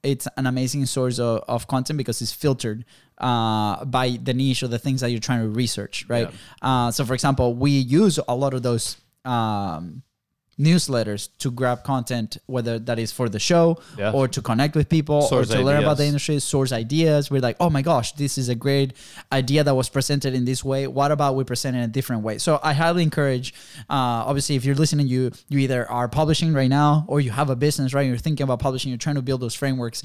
it's 0.03 0.27
an 0.38 0.45
amazing 0.45 0.85
source 0.85 1.17
of, 1.19 1.44
of 1.47 1.67
content 1.67 1.97
because 1.97 2.21
it's 2.21 2.33
filtered 2.33 2.85
uh, 3.19 3.83
by 3.85 4.19
the 4.21 4.33
niche 4.33 4.61
or 4.63 4.67
the 4.67 4.79
things 4.79 5.01
that 5.01 5.09
you're 5.09 5.19
trying 5.19 5.41
to 5.41 5.50
research, 5.50 6.05
right? 6.09 6.27
Uh, 6.61 6.91
so, 6.91 7.05
for 7.05 7.13
example, 7.13 7.53
we 7.53 7.71
use 7.71 8.19
a 8.27 8.35
lot 8.35 8.53
of 8.53 8.63
those 8.63 8.97
um, 9.25 10.03
newsletters 10.59 11.29
to 11.39 11.51
grab 11.51 11.83
content, 11.83 12.37
whether 12.45 12.80
that 12.80 12.99
is 12.99 13.11
for 13.11 13.28
the 13.30 13.39
show 13.39 13.80
Yeah. 13.97 14.11
or 14.11 14.28
to 14.28 14.42
connect 14.42 14.75
with 14.75 14.89
people 14.89 15.21
Source 15.23 15.51
or 15.51 15.56
to 15.57 15.61
learn 15.63 15.81
about 15.83 15.97
the 15.97 16.06
industry, 16.06 16.39
source 16.39 16.71
ideas. 16.71 17.31
We're 17.31 17.42
like, 17.42 17.57
oh 17.59 17.69
my 17.69 17.81
gosh, 17.81 18.13
this 18.13 18.37
is 18.37 18.49
a 18.49 18.56
great 18.56 18.94
idea 19.31 19.63
that 19.63 19.75
was 19.75 19.89
presented 19.89 20.33
in 20.33 20.45
this 20.45 20.63
way. 20.63 20.87
What 20.87 21.11
about 21.11 21.35
we 21.35 21.44
present 21.44 21.75
it 21.75 21.80
in 21.80 21.85
a 21.85 21.87
different 21.87 22.23
way? 22.23 22.37
So 22.37 22.59
I 22.63 22.73
highly 22.73 23.04
encourage, 23.04 23.54
uh, 23.89 24.28
obviously, 24.30 24.56
if 24.56 24.66
you're 24.66 24.75
listening, 24.75 25.07
you 25.07 25.31
you 25.49 25.59
either 25.59 25.89
are 25.89 26.07
publishing 26.07 26.54
right 26.54 26.69
now 26.69 27.06
or 27.07 27.19
you 27.21 27.31
have 27.31 27.49
a 27.49 27.56
business, 27.56 27.94
right? 27.94 28.06
You're 28.07 28.18
thinking 28.18 28.44
about 28.44 28.59
publishing, 28.59 28.89
you're 28.89 28.97
trying 28.97 29.16
to 29.16 29.21
build 29.21 29.42
those 29.42 29.56
frameworks. 29.56 30.04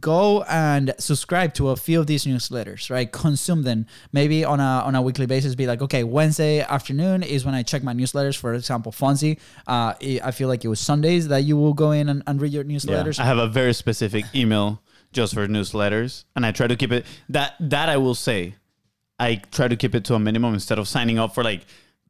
Go 0.00 0.42
and 0.44 0.94
subscribe 0.98 1.54
to 1.54 1.70
a 1.70 1.76
few 1.76 2.00
of 2.00 2.06
these 2.06 2.24
newsletters, 2.24 2.90
right? 2.90 3.10
Consume 3.10 3.62
them. 3.62 3.86
Maybe 4.12 4.44
on 4.44 4.60
a 4.60 4.82
on 4.86 4.94
a 4.94 5.02
weekly 5.02 5.26
basis, 5.26 5.54
be 5.54 5.66
like, 5.66 5.82
okay, 5.82 6.04
Wednesday 6.04 6.60
afternoon 6.60 7.22
is 7.22 7.44
when 7.44 7.54
I 7.54 7.62
check 7.62 7.82
my 7.82 7.94
newsletters. 7.94 8.36
For 8.36 8.54
example, 8.54 8.92
Fonzie, 8.92 9.38
uh, 9.66 9.85
Uh, 9.86 9.94
I 10.00 10.20
I 10.24 10.30
feel 10.30 10.48
like 10.48 10.64
it 10.64 10.68
was 10.68 10.80
Sundays 10.80 11.28
that 11.28 11.44
you 11.44 11.56
will 11.56 11.74
go 11.74 11.92
in 11.92 12.08
and, 12.08 12.22
and 12.26 12.40
read 12.40 12.52
your 12.52 12.64
newsletters. 12.64 13.20
I 13.20 13.24
have 13.24 13.38
a 13.38 13.46
very 13.46 13.74
specific 13.74 14.24
email 14.34 14.82
just 15.12 15.34
for 15.34 15.46
newsletters, 15.46 16.24
and 16.34 16.44
I 16.44 16.52
try 16.52 16.66
to 16.66 16.76
keep 16.76 16.92
it 16.92 17.06
that 17.28 17.54
that 17.60 17.88
I 17.88 17.96
will 17.96 18.14
say, 18.14 18.54
I 19.18 19.36
try 19.52 19.68
to 19.68 19.76
keep 19.76 19.94
it 19.94 20.04
to 20.06 20.14
a 20.14 20.18
minimum 20.18 20.54
instead 20.54 20.78
of 20.78 20.88
signing 20.88 21.18
up 21.18 21.34
for 21.34 21.44
like 21.44 21.62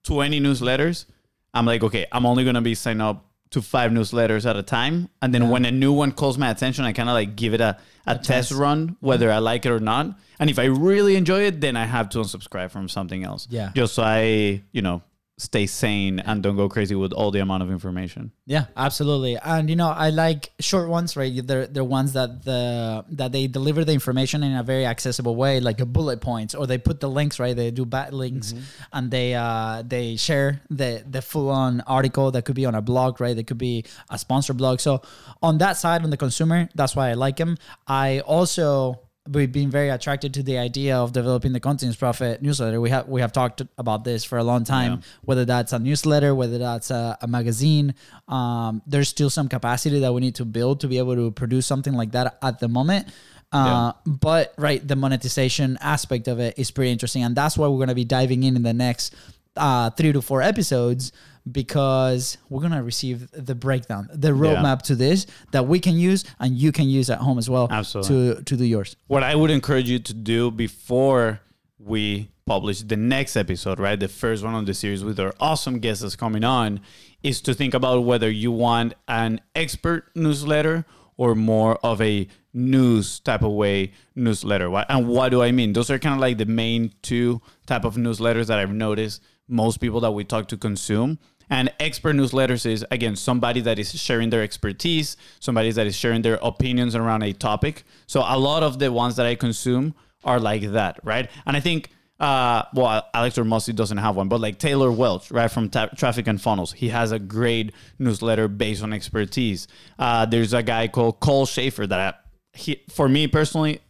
twenty 0.03 0.41
newsletters. 0.41 1.07
I'm 1.55 1.67
like, 1.67 1.83
okay, 1.83 2.07
I'm 2.13 2.27
only 2.27 2.45
gonna 2.45 2.63
be 2.63 2.75
signing 2.75 3.01
up 3.01 3.25
to 3.51 3.63
five 3.63 3.93
newsletters 3.93 4.49
at 4.49 4.57
a 4.57 4.63
time, 4.63 5.09
and 5.23 5.33
then 5.33 5.51
when 5.51 5.65
a 5.65 5.71
new 5.71 5.93
one 5.93 6.13
calls 6.13 6.37
my 6.37 6.51
attention, 6.51 6.85
I 6.85 6.93
kind 6.93 7.09
of 7.09 7.15
like 7.15 7.37
give 7.37 7.55
it 7.55 7.61
a, 7.61 7.79
a, 8.07 8.15
test, 8.15 8.27
test. 8.27 8.53
run, 8.53 8.97
whether 9.01 9.29
mm-hmm. 9.29 9.37
I 9.37 9.39
like 9.39 9.65
it 9.67 9.71
or 9.71 9.81
not. 9.81 10.19
And 10.39 10.51
if 10.51 10.59
I 10.59 10.65
really 10.65 11.17
enjoy 11.17 11.43
it, 11.43 11.61
then 11.61 11.77
I 11.77 11.87
have 11.87 12.11
to 12.11 12.19
unsubscribe 12.19 12.71
from 12.71 12.89
something 12.89 13.25
else. 13.25 13.47
Yeah. 13.49 13.71
just 13.75 13.95
so 13.95 14.03
I, 14.03 14.63
you 14.73 14.83
know, 14.83 15.01
stay 15.39 15.67
sane 15.67 16.19
and 16.19 16.43
don't 16.43 16.57
go 16.57 16.67
crazy 16.67 16.95
with 16.95 17.13
all 17.13 17.31
the 17.31 17.41
amount 17.41 17.63
of 17.63 17.71
information. 17.71 18.33
Yeah, 18.47 18.67
absolutely. 18.75 19.37
And 19.37 19.69
you 19.69 19.77
know, 19.77 19.91
I 19.91 20.09
like 20.09 20.51
short 20.61 20.89
ones, 20.89 21.17
right? 21.17 21.47
They're 21.47 21.67
they're 21.67 21.85
ones 21.85 22.15
that 22.15 22.45
the 22.45 23.05
that 23.11 23.33
they 23.33 23.47
deliver 23.47 23.85
the 23.85 23.93
information 23.93 24.43
in 24.43 24.57
a 24.57 24.63
very 24.63 24.87
accessible 24.87 25.37
way, 25.37 25.61
like 25.61 25.81
a 25.81 25.87
bullet 25.87 26.21
points, 26.21 26.55
or 26.55 26.67
they 26.67 26.79
put 26.79 27.01
the 27.01 27.09
links, 27.11 27.39
right? 27.39 27.55
They 27.55 27.71
do 27.71 27.85
bad 27.85 28.15
links, 28.15 28.55
and 28.93 29.11
they 29.11 29.35
uh 29.35 29.83
they 29.87 30.17
share 30.17 30.63
the 30.71 31.05
the 31.09 31.21
full 31.21 31.51
on 31.51 31.83
article 31.83 32.31
that 32.31 32.47
could 32.47 32.57
be 32.57 32.65
on 32.65 32.75
a 32.75 32.83
blog, 32.83 33.21
right? 33.21 33.37
That 33.37 33.47
could 33.47 33.59
be 33.59 33.85
a 34.09 34.19
sponsor 34.19 34.55
blog. 34.55 34.81
So 34.81 35.03
on 35.43 35.59
that 35.59 35.77
side, 35.77 36.03
on 36.03 36.11
the 36.11 36.17
consumer, 36.17 36.69
that's 36.75 36.97
why 36.97 37.11
I 37.11 37.15
like 37.15 37.37
them. 37.37 37.59
I 37.87 38.21
also 38.21 39.01
we've 39.31 39.53
been 39.53 39.71
very 39.71 39.89
attracted 39.89 40.35
to 40.35 40.43
the 40.43 40.59
idea 40.59 40.97
of 40.97 41.13
developing 41.13 41.53
the 41.53 41.61
Contents 41.61 41.97
Profit 41.97 42.43
newsletter. 42.43 42.81
We 42.81 42.91
have 42.91 43.09
we 43.09 43.21
have 43.21 43.33
talked 43.33 43.63
about 43.79 44.05
this 44.05 44.25
for 44.25 44.39
a 44.39 44.45
long 44.45 44.65
time. 44.65 44.93
Yeah. 44.93 44.99
Whether 45.23 45.45
that's 45.45 45.73
a 45.73 45.79
newsletter, 45.79 46.35
whether 46.35 46.59
that's 46.59 46.91
a, 46.91 47.17
a 47.21 47.27
magazine, 47.27 47.95
um, 48.29 48.83
there's 48.87 49.09
still 49.09 49.31
some 49.31 49.49
capacity 49.49 50.01
that 50.01 50.13
we 50.13 50.21
need 50.21 50.35
to 50.37 50.45
build 50.45 50.81
to 50.81 50.89
be 50.89 50.99
able 50.99 51.15
to 51.15 51.31
produce 51.31 51.67
something 51.67 51.95
like 51.95 52.13
that 52.13 52.39
at 52.43 52.59
the 52.59 52.69
moment. 52.69 53.09
Uh, 53.53 53.93
But 54.05 54.55
right, 54.59 54.87
the 54.87 54.97
monetization 54.97 55.79
aspect 55.81 56.29
of 56.29 56.41
it 56.41 56.59
is 56.59 56.71
pretty 56.71 56.91
interesting, 56.91 57.23
and 57.23 57.35
that's 57.37 57.57
why 57.57 57.69
we're 57.69 57.77
going 57.77 57.89
to 57.89 57.95
be 57.95 58.05
diving 58.05 58.43
in 58.43 58.57
in 58.57 58.63
the 58.63 58.75
next 58.75 59.15
uh, 59.57 59.91
three 59.91 60.13
to 60.13 60.21
four 60.21 60.43
episodes 60.43 61.13
because 61.51 62.39
we're 62.49 62.61
going 62.61 62.73
to 62.73 62.83
receive 62.83 63.31
the 63.33 63.55
breakdown, 63.55 64.09
the 64.13 64.31
roadmap 64.31 64.83
to 64.83 64.97
this 64.97 65.27
that 65.53 65.67
we 65.67 65.79
can 65.79 65.97
use 65.97 66.25
and 66.41 66.57
you 66.57 66.73
can 66.73 66.89
use 66.89 67.09
at 67.11 67.19
home 67.19 67.39
as 67.39 67.49
well. 67.49 67.69
Absolutely. 67.71 68.37
To 68.37 68.43
to 68.43 68.57
do 68.57 68.65
yours. 68.65 68.97
what 69.07 69.23
I 69.23 69.35
would 69.35 69.51
encourage 69.51 69.89
you 69.89 69.99
to 69.99 70.15
do 70.15 70.51
before 70.51 71.41
we 71.79 72.31
publish 72.47 72.81
the 72.83 72.97
next 72.97 73.37
episode, 73.37 73.81
right? 73.81 73.99
The 73.99 74.09
first 74.09 74.45
one 74.45 74.55
on 74.55 74.65
the 74.65 74.75
series 74.75 75.05
with 75.05 75.19
our 75.19 75.35
awesome 75.41 75.81
guests 75.81 76.03
that's 76.03 76.17
coming 76.17 76.45
on, 76.45 76.81
is 77.23 77.41
to 77.43 77.55
think 77.55 77.75
about 77.75 78.05
whether 78.05 78.31
you 78.31 78.53
want 78.53 78.95
an 79.09 79.41
expert 79.55 80.11
newsletter 80.15 80.85
or 81.17 81.35
more 81.35 81.77
of 81.83 82.01
a 82.01 82.29
news 82.53 83.21
type 83.21 83.43
of 83.43 83.53
way 83.53 83.93
newsletter. 84.15 84.73
And 84.89 85.09
what 85.09 85.31
do 85.31 85.43
I 85.43 85.51
mean? 85.51 85.73
Those 85.73 85.91
are 85.91 85.99
kind 85.99 86.15
of 86.15 86.21
like 86.21 86.39
the 86.39 86.47
main 86.47 86.93
two 87.03 87.43
type 87.67 87.85
of 87.85 87.97
newsletters 87.97 88.47
that 88.47 88.59
I've 88.59 88.73
noticed 88.73 89.23
most 89.49 89.81
people 89.81 90.01
that 90.01 90.13
we 90.13 90.25
talk 90.25 90.49
to 90.49 90.57
consume. 90.57 91.19
And 91.49 91.73
expert 91.79 92.17
newsletters 92.17 92.67
is 92.67 92.85
again 92.91 93.17
somebody 93.17 93.61
that 93.61 93.79
is 93.79 93.93
sharing 93.93 94.31
their 94.31 94.43
expertise, 94.43 95.17
somebody 95.41 95.71
that 95.73 95.87
is 95.87 95.95
sharing 95.95 96.23
their 96.23 96.39
opinions 96.43 96.95
around 96.95 97.23
a 97.23 97.33
topic. 97.33 97.85
So 98.07 98.21
a 98.21 98.39
lot 98.39 98.63
of 98.63 98.79
the 98.79 98.91
ones 98.91 99.17
that 99.17 99.27
I 99.27 99.35
consume 99.35 99.95
are 100.25 100.41
like 100.41 100.63
that, 100.73 100.99
right? 101.05 101.31
And 101.47 101.57
I 101.57 101.61
think, 101.61 101.91
uh, 102.19 102.65
well, 102.75 103.09
Alex 103.15 103.37
Hormozi 103.37 103.75
doesn't 103.75 103.99
have 103.99 104.17
one, 104.17 104.29
but 104.29 104.41
like 104.41 104.59
Taylor 104.59 104.91
Welch, 104.91 105.31
right, 105.31 105.51
from 105.51 105.71
Traffic 105.71 106.27
and 106.27 106.41
Funnels, 106.41 106.73
he 106.73 106.89
has 106.89 107.13
a 107.13 107.19
great 107.19 107.73
newsletter 107.99 108.49
based 108.49 108.83
on 108.83 108.93
expertise. 108.93 109.69
Uh, 109.99 110.27
there's 110.27 110.53
a 110.53 110.63
guy 110.63 110.89
called 110.89 111.21
Cole 111.21 111.47
Schafer 111.47 111.89
that 111.89 112.01
I, 112.01 112.59
he, 112.59 112.83
for 112.91 113.09
me 113.09 113.29
personally, 113.29 113.81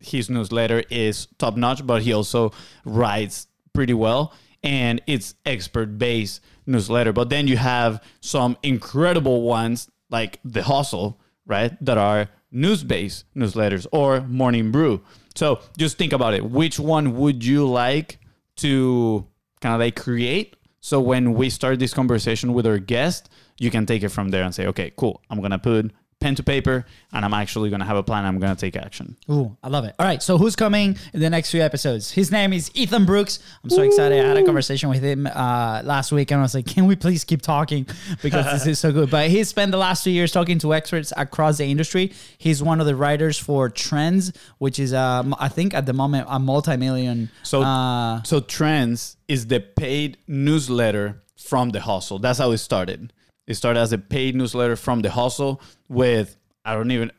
his 0.00 0.28
newsletter 0.28 0.84
is 0.90 1.28
top 1.38 1.56
notch, 1.56 1.86
but 1.86 2.02
he 2.02 2.12
also 2.12 2.52
writes 2.84 3.46
pretty 3.72 3.94
well 3.94 4.34
and 4.66 5.00
it's 5.06 5.34
expert 5.46 5.96
based 5.96 6.42
newsletter. 6.66 7.12
But 7.12 7.30
then 7.30 7.46
you 7.46 7.56
have 7.56 8.02
some 8.20 8.58
incredible 8.62 9.42
ones 9.42 9.88
like 10.10 10.40
The 10.44 10.64
Hustle, 10.64 11.20
right? 11.46 11.72
That 11.84 11.96
are 11.96 12.28
news 12.50 12.82
based 12.82 13.24
newsletters 13.34 13.86
or 13.92 14.22
Morning 14.22 14.72
Brew. 14.72 15.02
So 15.34 15.60
just 15.78 15.98
think 15.98 16.12
about 16.12 16.34
it. 16.34 16.44
Which 16.44 16.80
one 16.80 17.16
would 17.16 17.44
you 17.44 17.66
like 17.66 18.18
to 18.56 19.26
kind 19.60 19.74
of 19.74 19.80
like 19.80 19.96
create? 19.96 20.56
So 20.80 21.00
when 21.00 21.34
we 21.34 21.48
start 21.50 21.78
this 21.78 21.94
conversation 21.94 22.52
with 22.52 22.66
our 22.66 22.78
guest, 22.78 23.28
you 23.58 23.70
can 23.70 23.86
take 23.86 24.02
it 24.02 24.08
from 24.08 24.30
there 24.30 24.44
and 24.44 24.54
say, 24.54 24.66
okay, 24.66 24.92
cool. 24.96 25.22
I'm 25.30 25.38
going 25.38 25.50
to 25.52 25.58
put 25.58 25.92
pen 26.26 26.34
to 26.34 26.42
paper 26.42 26.84
and 27.12 27.24
I'm 27.24 27.34
actually 27.34 27.70
going 27.70 27.80
to 27.80 27.86
have 27.86 27.96
a 27.96 28.02
plan. 28.02 28.24
I'm 28.24 28.40
going 28.40 28.54
to 28.54 28.60
take 28.60 28.76
action. 28.76 29.16
Ooh, 29.30 29.56
I 29.62 29.68
love 29.68 29.84
it. 29.84 29.94
All 29.98 30.04
right, 30.04 30.20
so 30.20 30.38
who's 30.38 30.56
coming 30.56 30.96
in 31.12 31.20
the 31.20 31.30
next 31.30 31.52
few 31.52 31.62
episodes? 31.62 32.10
His 32.10 32.32
name 32.32 32.52
is 32.52 32.70
Ethan 32.74 33.06
Brooks. 33.06 33.38
I'm 33.62 33.70
so 33.70 33.82
excited. 33.82 34.24
I 34.24 34.28
had 34.28 34.36
a 34.36 34.44
conversation 34.44 34.88
with 34.88 35.02
him 35.02 35.26
uh, 35.26 35.82
last 35.84 36.10
week, 36.10 36.32
and 36.32 36.40
I 36.40 36.42
was 36.42 36.54
like, 36.54 36.66
"Can 36.66 36.86
we 36.86 36.96
please 36.96 37.22
keep 37.22 37.42
talking 37.42 37.86
because 38.22 38.44
this 38.52 38.66
is 38.66 38.78
so 38.80 38.92
good?" 38.92 39.08
But 39.10 39.30
he 39.30 39.44
spent 39.44 39.70
the 39.70 39.78
last 39.78 40.02
two 40.02 40.10
years 40.10 40.32
talking 40.32 40.58
to 40.58 40.74
experts 40.74 41.12
across 41.16 41.58
the 41.58 41.70
industry. 41.70 42.12
He's 42.38 42.60
one 42.62 42.80
of 42.80 42.86
the 42.86 42.96
writers 42.96 43.38
for 43.38 43.68
Trends, 43.68 44.32
which 44.58 44.78
is, 44.80 44.92
um, 44.92 45.34
I 45.38 45.48
think, 45.48 45.74
at 45.74 45.86
the 45.86 45.92
moment, 45.92 46.26
a 46.28 46.40
multi-million. 46.40 47.30
So, 47.44 47.62
uh, 47.62 48.22
so 48.24 48.40
Trends 48.40 49.16
is 49.28 49.46
the 49.46 49.60
paid 49.60 50.18
newsletter 50.26 51.22
from 51.36 51.70
the 51.70 51.80
hustle. 51.80 52.18
That's 52.18 52.40
how 52.40 52.50
it 52.50 52.58
started. 52.58 53.12
It 53.46 53.54
started 53.54 53.80
as 53.80 53.92
a 53.92 53.98
paid 53.98 54.34
newsletter 54.34 54.76
from 54.76 55.02
the 55.02 55.10
hustle 55.10 55.60
with 55.88 56.36
I 56.64 56.74
don't 56.74 56.90
even 56.90 57.12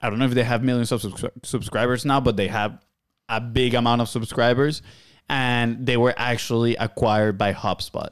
I 0.00 0.10
don't 0.10 0.18
know 0.18 0.24
if 0.24 0.34
they 0.34 0.42
have 0.42 0.62
millions 0.62 0.90
of 0.90 1.02
subscri- 1.02 1.44
subscribers 1.44 2.04
now, 2.04 2.20
but 2.20 2.36
they 2.36 2.48
have 2.48 2.78
a 3.28 3.40
big 3.40 3.74
amount 3.74 4.00
of 4.00 4.08
subscribers, 4.08 4.82
and 5.28 5.84
they 5.86 5.96
were 5.96 6.14
actually 6.16 6.76
acquired 6.76 7.36
by 7.38 7.52
HubSpot, 7.52 8.10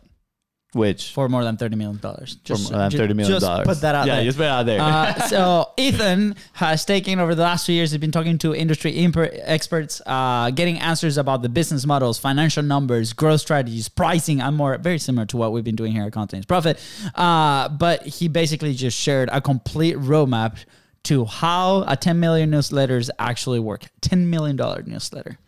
which 0.75 1.12
for 1.12 1.28
more 1.28 1.45
than 1.45 1.57
thirty 1.57 1.76
million 1.76 1.99
dollars. 1.99 2.37
for 2.45 2.57
more 2.59 2.71
than 2.73 2.90
thirty 2.90 3.14
million 3.14 3.35
Just 3.35 3.47
dollars. 3.47 3.66
put 3.66 3.81
that 3.81 3.95
out 3.95 4.07
yeah, 4.07 4.16
there. 4.16 4.25
just 4.25 4.38
put 4.38 4.45
it 4.45 4.49
out 4.49 4.66
there. 4.66 4.81
Uh, 4.81 5.14
so 5.28 5.71
Ethan 5.76 6.37
has 6.54 6.85
taken 6.85 7.19
over 7.21 7.35
the 7.35 7.43
last 7.43 7.66
few 7.66 7.75
years. 7.75 7.90
He's 7.93 8.00
been 8.00 8.11
talking 8.12 8.38
to 8.38 8.54
industry 8.54 8.93
imper- 8.95 9.38
experts, 9.45 10.02
uh, 10.07 10.50
getting 10.50 10.78
answers 10.78 11.16
about 11.16 11.43
the 11.43 11.49
business 11.49 11.87
models, 11.87 12.19
financial 12.19 12.62
numbers, 12.62 13.12
growth 13.12 13.40
strategies, 13.40 13.88
pricing, 13.88 14.40
and 14.40 14.57
more. 14.57 14.76
Very 14.78 14.99
similar 14.99 15.26
to 15.26 15.37
what 15.37 15.52
we've 15.52 15.64
been 15.64 15.76
doing 15.76 15.93
here 15.93 16.04
at 16.04 16.12
Contents 16.12 16.47
Profit. 16.47 16.81
Uh, 17.14 17.69
but 17.69 18.02
he 18.07 18.28
basically 18.28 18.75
just 18.75 18.99
shared 18.99 19.28
a 19.33 19.40
complete 19.40 19.97
roadmap 19.97 20.59
to 21.04 21.25
how 21.26 21.85
a 21.87 21.97
10 21.97 22.19
million 22.19 22.50
newsletters 22.50 23.11
actually 23.19 23.61
work. 23.61 23.85
10 24.00 24.28
million 24.31 24.57
dollar 24.57 24.83
newsletter. 24.87 25.38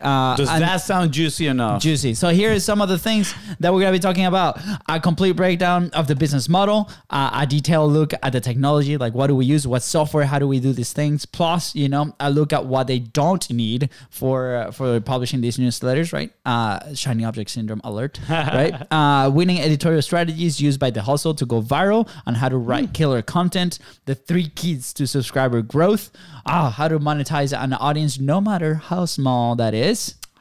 Uh, 0.00 0.36
Does 0.36 0.48
that 0.48 0.76
sound 0.78 1.12
juicy 1.12 1.46
enough? 1.46 1.80
juicy. 1.82 2.14
So 2.14 2.28
here 2.30 2.50
is 2.52 2.64
some 2.64 2.80
of 2.80 2.88
the 2.88 2.98
things 2.98 3.34
that 3.60 3.72
we're 3.72 3.80
gonna 3.80 3.92
be 3.92 3.98
talking 3.98 4.26
about: 4.26 4.60
a 4.88 5.00
complete 5.00 5.32
breakdown 5.32 5.90
of 5.92 6.06
the 6.06 6.16
business 6.16 6.48
model, 6.48 6.90
uh, 7.10 7.30
a 7.42 7.46
detailed 7.46 7.92
look 7.92 8.12
at 8.22 8.32
the 8.32 8.40
technology, 8.40 8.96
like 8.96 9.14
what 9.14 9.28
do 9.28 9.36
we 9.36 9.44
use, 9.44 9.66
what 9.66 9.82
software, 9.82 10.24
how 10.24 10.38
do 10.38 10.48
we 10.48 10.60
do 10.60 10.72
these 10.72 10.92
things. 10.92 11.26
Plus, 11.26 11.74
you 11.74 11.88
know, 11.88 12.14
a 12.20 12.30
look 12.30 12.52
at 12.52 12.66
what 12.66 12.86
they 12.86 12.98
don't 12.98 13.48
need 13.50 13.90
for 14.10 14.56
uh, 14.56 14.70
for 14.70 15.00
publishing 15.00 15.40
these 15.40 15.58
newsletters. 15.58 16.12
Right? 16.12 16.32
Uh, 16.44 16.94
shiny 16.94 17.24
object 17.24 17.50
syndrome 17.50 17.80
alert. 17.84 18.18
right? 18.30 18.74
Uh, 18.90 19.30
winning 19.32 19.60
editorial 19.60 20.02
strategies 20.02 20.60
used 20.60 20.80
by 20.80 20.90
the 20.90 21.02
hustle 21.02 21.34
to 21.34 21.46
go 21.46 21.60
viral, 21.62 22.08
and 22.26 22.36
how 22.36 22.48
to 22.48 22.56
write 22.56 22.92
killer 22.94 23.22
content. 23.22 23.78
The 24.06 24.14
three 24.14 24.48
keys 24.48 24.92
to 24.94 25.06
subscriber 25.06 25.62
growth. 25.62 26.10
Ah, 26.46 26.70
how 26.70 26.88
to 26.88 26.98
monetize 26.98 27.52
an 27.58 27.72
audience, 27.72 28.20
no 28.20 28.40
matter 28.40 28.74
how 28.74 29.06
small 29.06 29.56
that 29.56 29.72
is 29.72 29.83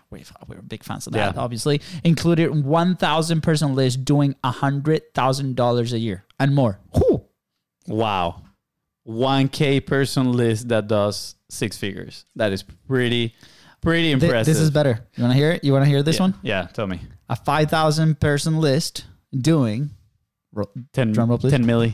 we've, 0.09 0.31
we're 0.47 0.61
big 0.61 0.83
fans 0.83 1.07
of 1.07 1.13
that, 1.13 1.35
Yeah. 1.35 1.41
obviously. 1.41 1.81
Included 2.03 2.49
1,000 2.63 3.41
person 3.41 3.75
list 3.75 4.05
doing 4.05 4.35
$100,000 4.43 5.93
a 5.93 5.99
year 5.99 6.25
and 6.39 6.53
more. 6.55 6.79
Whew. 6.95 7.25
Wow. 7.87 8.43
1K 9.07 9.85
person 9.85 10.31
list 10.31 10.69
that 10.69 10.87
does 10.87 11.35
six 11.49 11.77
figures. 11.77 12.25
That 12.35 12.53
is 12.53 12.63
pretty, 12.63 13.35
pretty 13.81 14.13
Th- 14.13 14.23
impressive. 14.23 14.45
this 14.53 14.61
is 14.61 14.71
better. 14.71 15.05
You 15.15 15.23
want 15.23 15.33
to 15.33 15.37
hear 15.37 15.51
it? 15.51 15.63
You 15.63 15.73
want 15.73 15.83
to 15.83 15.89
hear 15.89 16.03
this 16.03 16.15
yeah. 16.17 16.21
one? 16.21 16.33
Yeah, 16.41 16.67
tell 16.73 16.87
me. 16.87 17.01
A 17.29 17.35
5,000 17.35 18.19
person 18.19 18.59
list 18.61 19.05
doing 19.35 19.89
ro- 20.53 20.69
10, 20.93 21.11
Drum 21.11 21.29
roll, 21.29 21.37
please. 21.37 21.51
10 21.51 21.65
milli. 21.65 21.93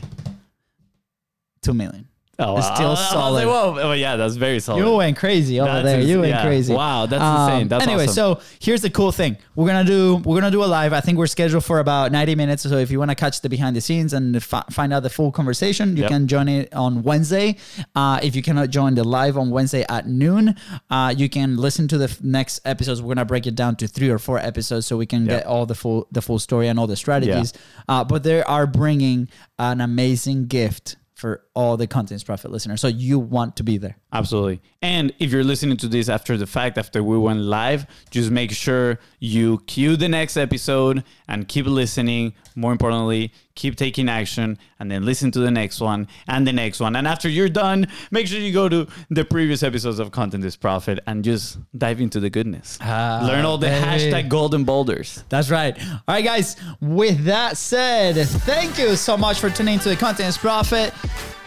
2 1.62 1.74
million. 1.74 2.06
Oh, 2.42 2.56
It's 2.56 2.66
still 2.74 2.88
was 2.90 2.98
like, 3.00 3.10
solid. 3.12 3.46
whoa. 3.46 3.76
Oh, 3.80 3.92
yeah, 3.92 4.16
that's 4.16 4.36
very 4.36 4.60
solid. 4.60 4.78
You 4.84 4.96
went 4.96 5.16
crazy 5.16 5.60
over 5.60 5.70
That's 5.70 5.84
there. 5.84 6.00
ins- 6.00 6.08
You 6.10 6.20
went 6.20 6.30
yeah. 6.30 6.42
crazy. 6.44 6.72
Um, 6.72 6.78
Wow, 6.78 7.06
that's 7.06 7.22
insane. 7.22 7.68
That's 7.68 7.84
anyway, 7.86 8.04
awesome. 8.04 8.36
so 8.38 8.40
here's 8.60 8.80
the 8.82 8.90
cool 8.90 9.12
thing. 9.12 9.36
We're 9.54 9.66
gonna 9.66 9.84
do 9.84 10.16
we're 10.24 10.40
gonna 10.40 10.50
do 10.50 10.64
a 10.64 10.66
live. 10.66 10.92
I 10.92 11.00
think 11.00 11.18
we're 11.18 11.26
scheduled 11.26 11.64
for 11.64 11.78
about 11.80 12.12
90 12.12 12.34
minutes. 12.34 12.62
So 12.62 12.76
if 12.78 12.90
you 12.90 12.98
want 12.98 13.10
to 13.10 13.14
catch 13.14 13.40
the 13.42 13.48
behind 13.48 13.76
the 13.76 13.80
scenes 13.80 14.12
and 14.14 14.42
fi- 14.42 14.64
find 14.70 14.92
out 14.92 15.02
the 15.02 15.10
full 15.10 15.30
conversation, 15.30 15.96
you 15.96 16.02
Yep. 16.04 16.10
can 16.10 16.26
join 16.26 16.48
it 16.48 16.72
on 16.74 17.02
Wednesday. 17.02 17.56
Uh, 17.94 18.18
if 18.22 18.34
you 18.34 18.42
cannot 18.42 18.70
join 18.70 18.94
the 18.94 19.04
live 19.04 19.36
on 19.36 19.50
Wednesday 19.50 19.84
at 19.88 20.08
noon, 20.08 20.54
uh, 20.90 21.12
you 21.16 21.28
can 21.28 21.56
listen 21.56 21.88
to 21.88 21.98
the 21.98 22.04
f- 22.04 22.22
next 22.22 22.60
episodes. 22.64 23.02
We're 23.02 23.14
gonna 23.14 23.24
break 23.26 23.46
it 23.46 23.54
down 23.54 23.76
to 23.76 23.86
three 23.86 24.08
or 24.08 24.18
four 24.18 24.38
episodes 24.38 24.86
so 24.86 24.96
we 24.96 25.06
can 25.06 25.26
Yep. 25.26 25.28
get 25.40 25.46
all 25.46 25.66
the 25.66 25.74
full 25.74 26.06
the 26.10 26.22
full 26.22 26.38
story 26.38 26.68
and 26.68 26.78
all 26.78 26.86
the 26.86 26.96
strategies. 26.96 27.52
Uh, 27.88 28.02
but 28.04 28.22
they 28.22 28.42
are 28.42 28.66
bringing 28.66 29.28
an 29.58 29.80
amazing 29.80 30.46
gift 30.46 30.96
for 31.20 31.44
all 31.54 31.76
the 31.76 31.86
contents 31.86 32.24
profit 32.24 32.50
listeners. 32.50 32.80
So 32.80 32.88
you 32.88 33.18
want 33.18 33.56
to 33.56 33.62
be 33.62 33.76
there. 33.76 33.98
Absolutely. 34.12 34.62
And 34.80 35.12
if 35.18 35.30
you're 35.30 35.44
listening 35.44 35.76
to 35.78 35.88
this 35.88 36.08
after 36.08 36.38
the 36.38 36.46
fact, 36.46 36.78
after 36.78 37.04
we 37.04 37.18
went 37.18 37.40
live, 37.40 37.86
just 38.10 38.30
make 38.30 38.50
sure 38.52 38.98
you 39.18 39.58
cue 39.66 39.96
the 39.96 40.08
next 40.08 40.38
episode 40.38 41.04
and 41.28 41.46
keep 41.46 41.66
listening. 41.66 42.32
More 42.56 42.72
importantly, 42.72 43.32
keep 43.60 43.76
taking 43.76 44.08
action 44.08 44.58
and 44.78 44.90
then 44.90 45.04
listen 45.04 45.30
to 45.30 45.38
the 45.38 45.50
next 45.50 45.80
one 45.80 46.08
and 46.26 46.46
the 46.46 46.52
next 46.52 46.80
one. 46.80 46.96
And 46.96 47.06
after 47.06 47.28
you're 47.28 47.48
done, 47.50 47.86
make 48.10 48.26
sure 48.26 48.40
you 48.40 48.52
go 48.52 48.68
to 48.68 48.86
the 49.10 49.24
previous 49.24 49.62
episodes 49.62 49.98
of 49.98 50.10
Content 50.10 50.44
is 50.44 50.56
Profit 50.56 50.98
and 51.06 51.22
just 51.22 51.58
dive 51.76 52.00
into 52.00 52.20
the 52.20 52.30
goodness. 52.30 52.78
Ah, 52.80 53.20
Learn 53.22 53.44
all 53.44 53.58
the 53.58 53.66
baby. 53.66 53.84
hashtag 53.86 54.28
golden 54.28 54.64
boulders. 54.64 55.24
That's 55.28 55.50
right. 55.50 55.76
All 55.78 56.00
right, 56.08 56.24
guys. 56.24 56.56
With 56.80 57.24
that 57.24 57.56
said, 57.58 58.16
thank 58.16 58.78
you 58.78 58.96
so 58.96 59.16
much 59.16 59.38
for 59.38 59.50
tuning 59.50 59.74
into 59.74 59.90
the 59.90 59.96
Content 59.96 60.28
is 60.30 60.38
Profit. 60.38 60.94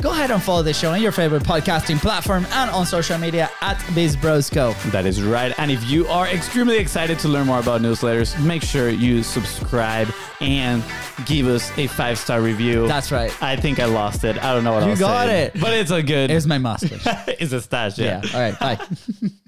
Go 0.04 0.12
ahead 0.12 0.32
and 0.32 0.44
follow 0.44 0.62
the 0.62 0.74
show 0.74 0.92
on 0.92 1.02
your 1.02 1.14
favorite 1.14 1.44
podcasting 1.44 1.98
platform 1.98 2.46
and 2.52 2.70
on 2.72 2.86
social 2.86 3.18
media 3.18 3.50
at 3.62 3.78
BizBrosco. 3.96 4.76
That 4.92 5.06
is 5.06 5.24
right. 5.24 5.58
And 5.58 5.72
if 5.72 5.82
you 5.90 6.06
are 6.08 6.28
extremely 6.28 6.78
excited 6.78 7.20
to 7.20 7.30
learn 7.30 7.48
more 7.48 7.60
about 7.60 7.80
newsletters, 7.80 8.38
make 8.44 8.64
sure 8.64 8.90
you 8.90 9.24
subscribe 9.24 10.10
and 10.42 10.84
give 11.26 11.48
us 11.48 11.72
a 11.78 11.88
five 11.88 12.18
star 12.20 12.42
review. 12.42 12.86
That's 12.86 13.14
right. 13.14 13.32
I 13.42 13.56
think 13.56 13.80
I 13.80 13.86
lost 13.86 14.26
it. 14.26 14.38
I 14.44 14.54
don't 14.54 14.66
know 14.66 14.74
what 14.74 14.84
I 14.84 14.90
You 14.92 14.98
got 14.98 15.28
saying. 15.28 15.52
it. 15.56 15.62
But 15.62 15.72
it's 15.72 15.92
a 15.92 16.04
good. 16.04 16.30
Here's 16.30 16.48
my 16.48 16.58
mustache. 16.58 17.02
it's 17.40 17.54
a 17.54 17.62
stash. 17.62 17.98
yeah. 17.98 18.22
yeah. 18.26 18.36
All 18.36 18.42
right. 18.42 18.60
Bye. 18.60 18.86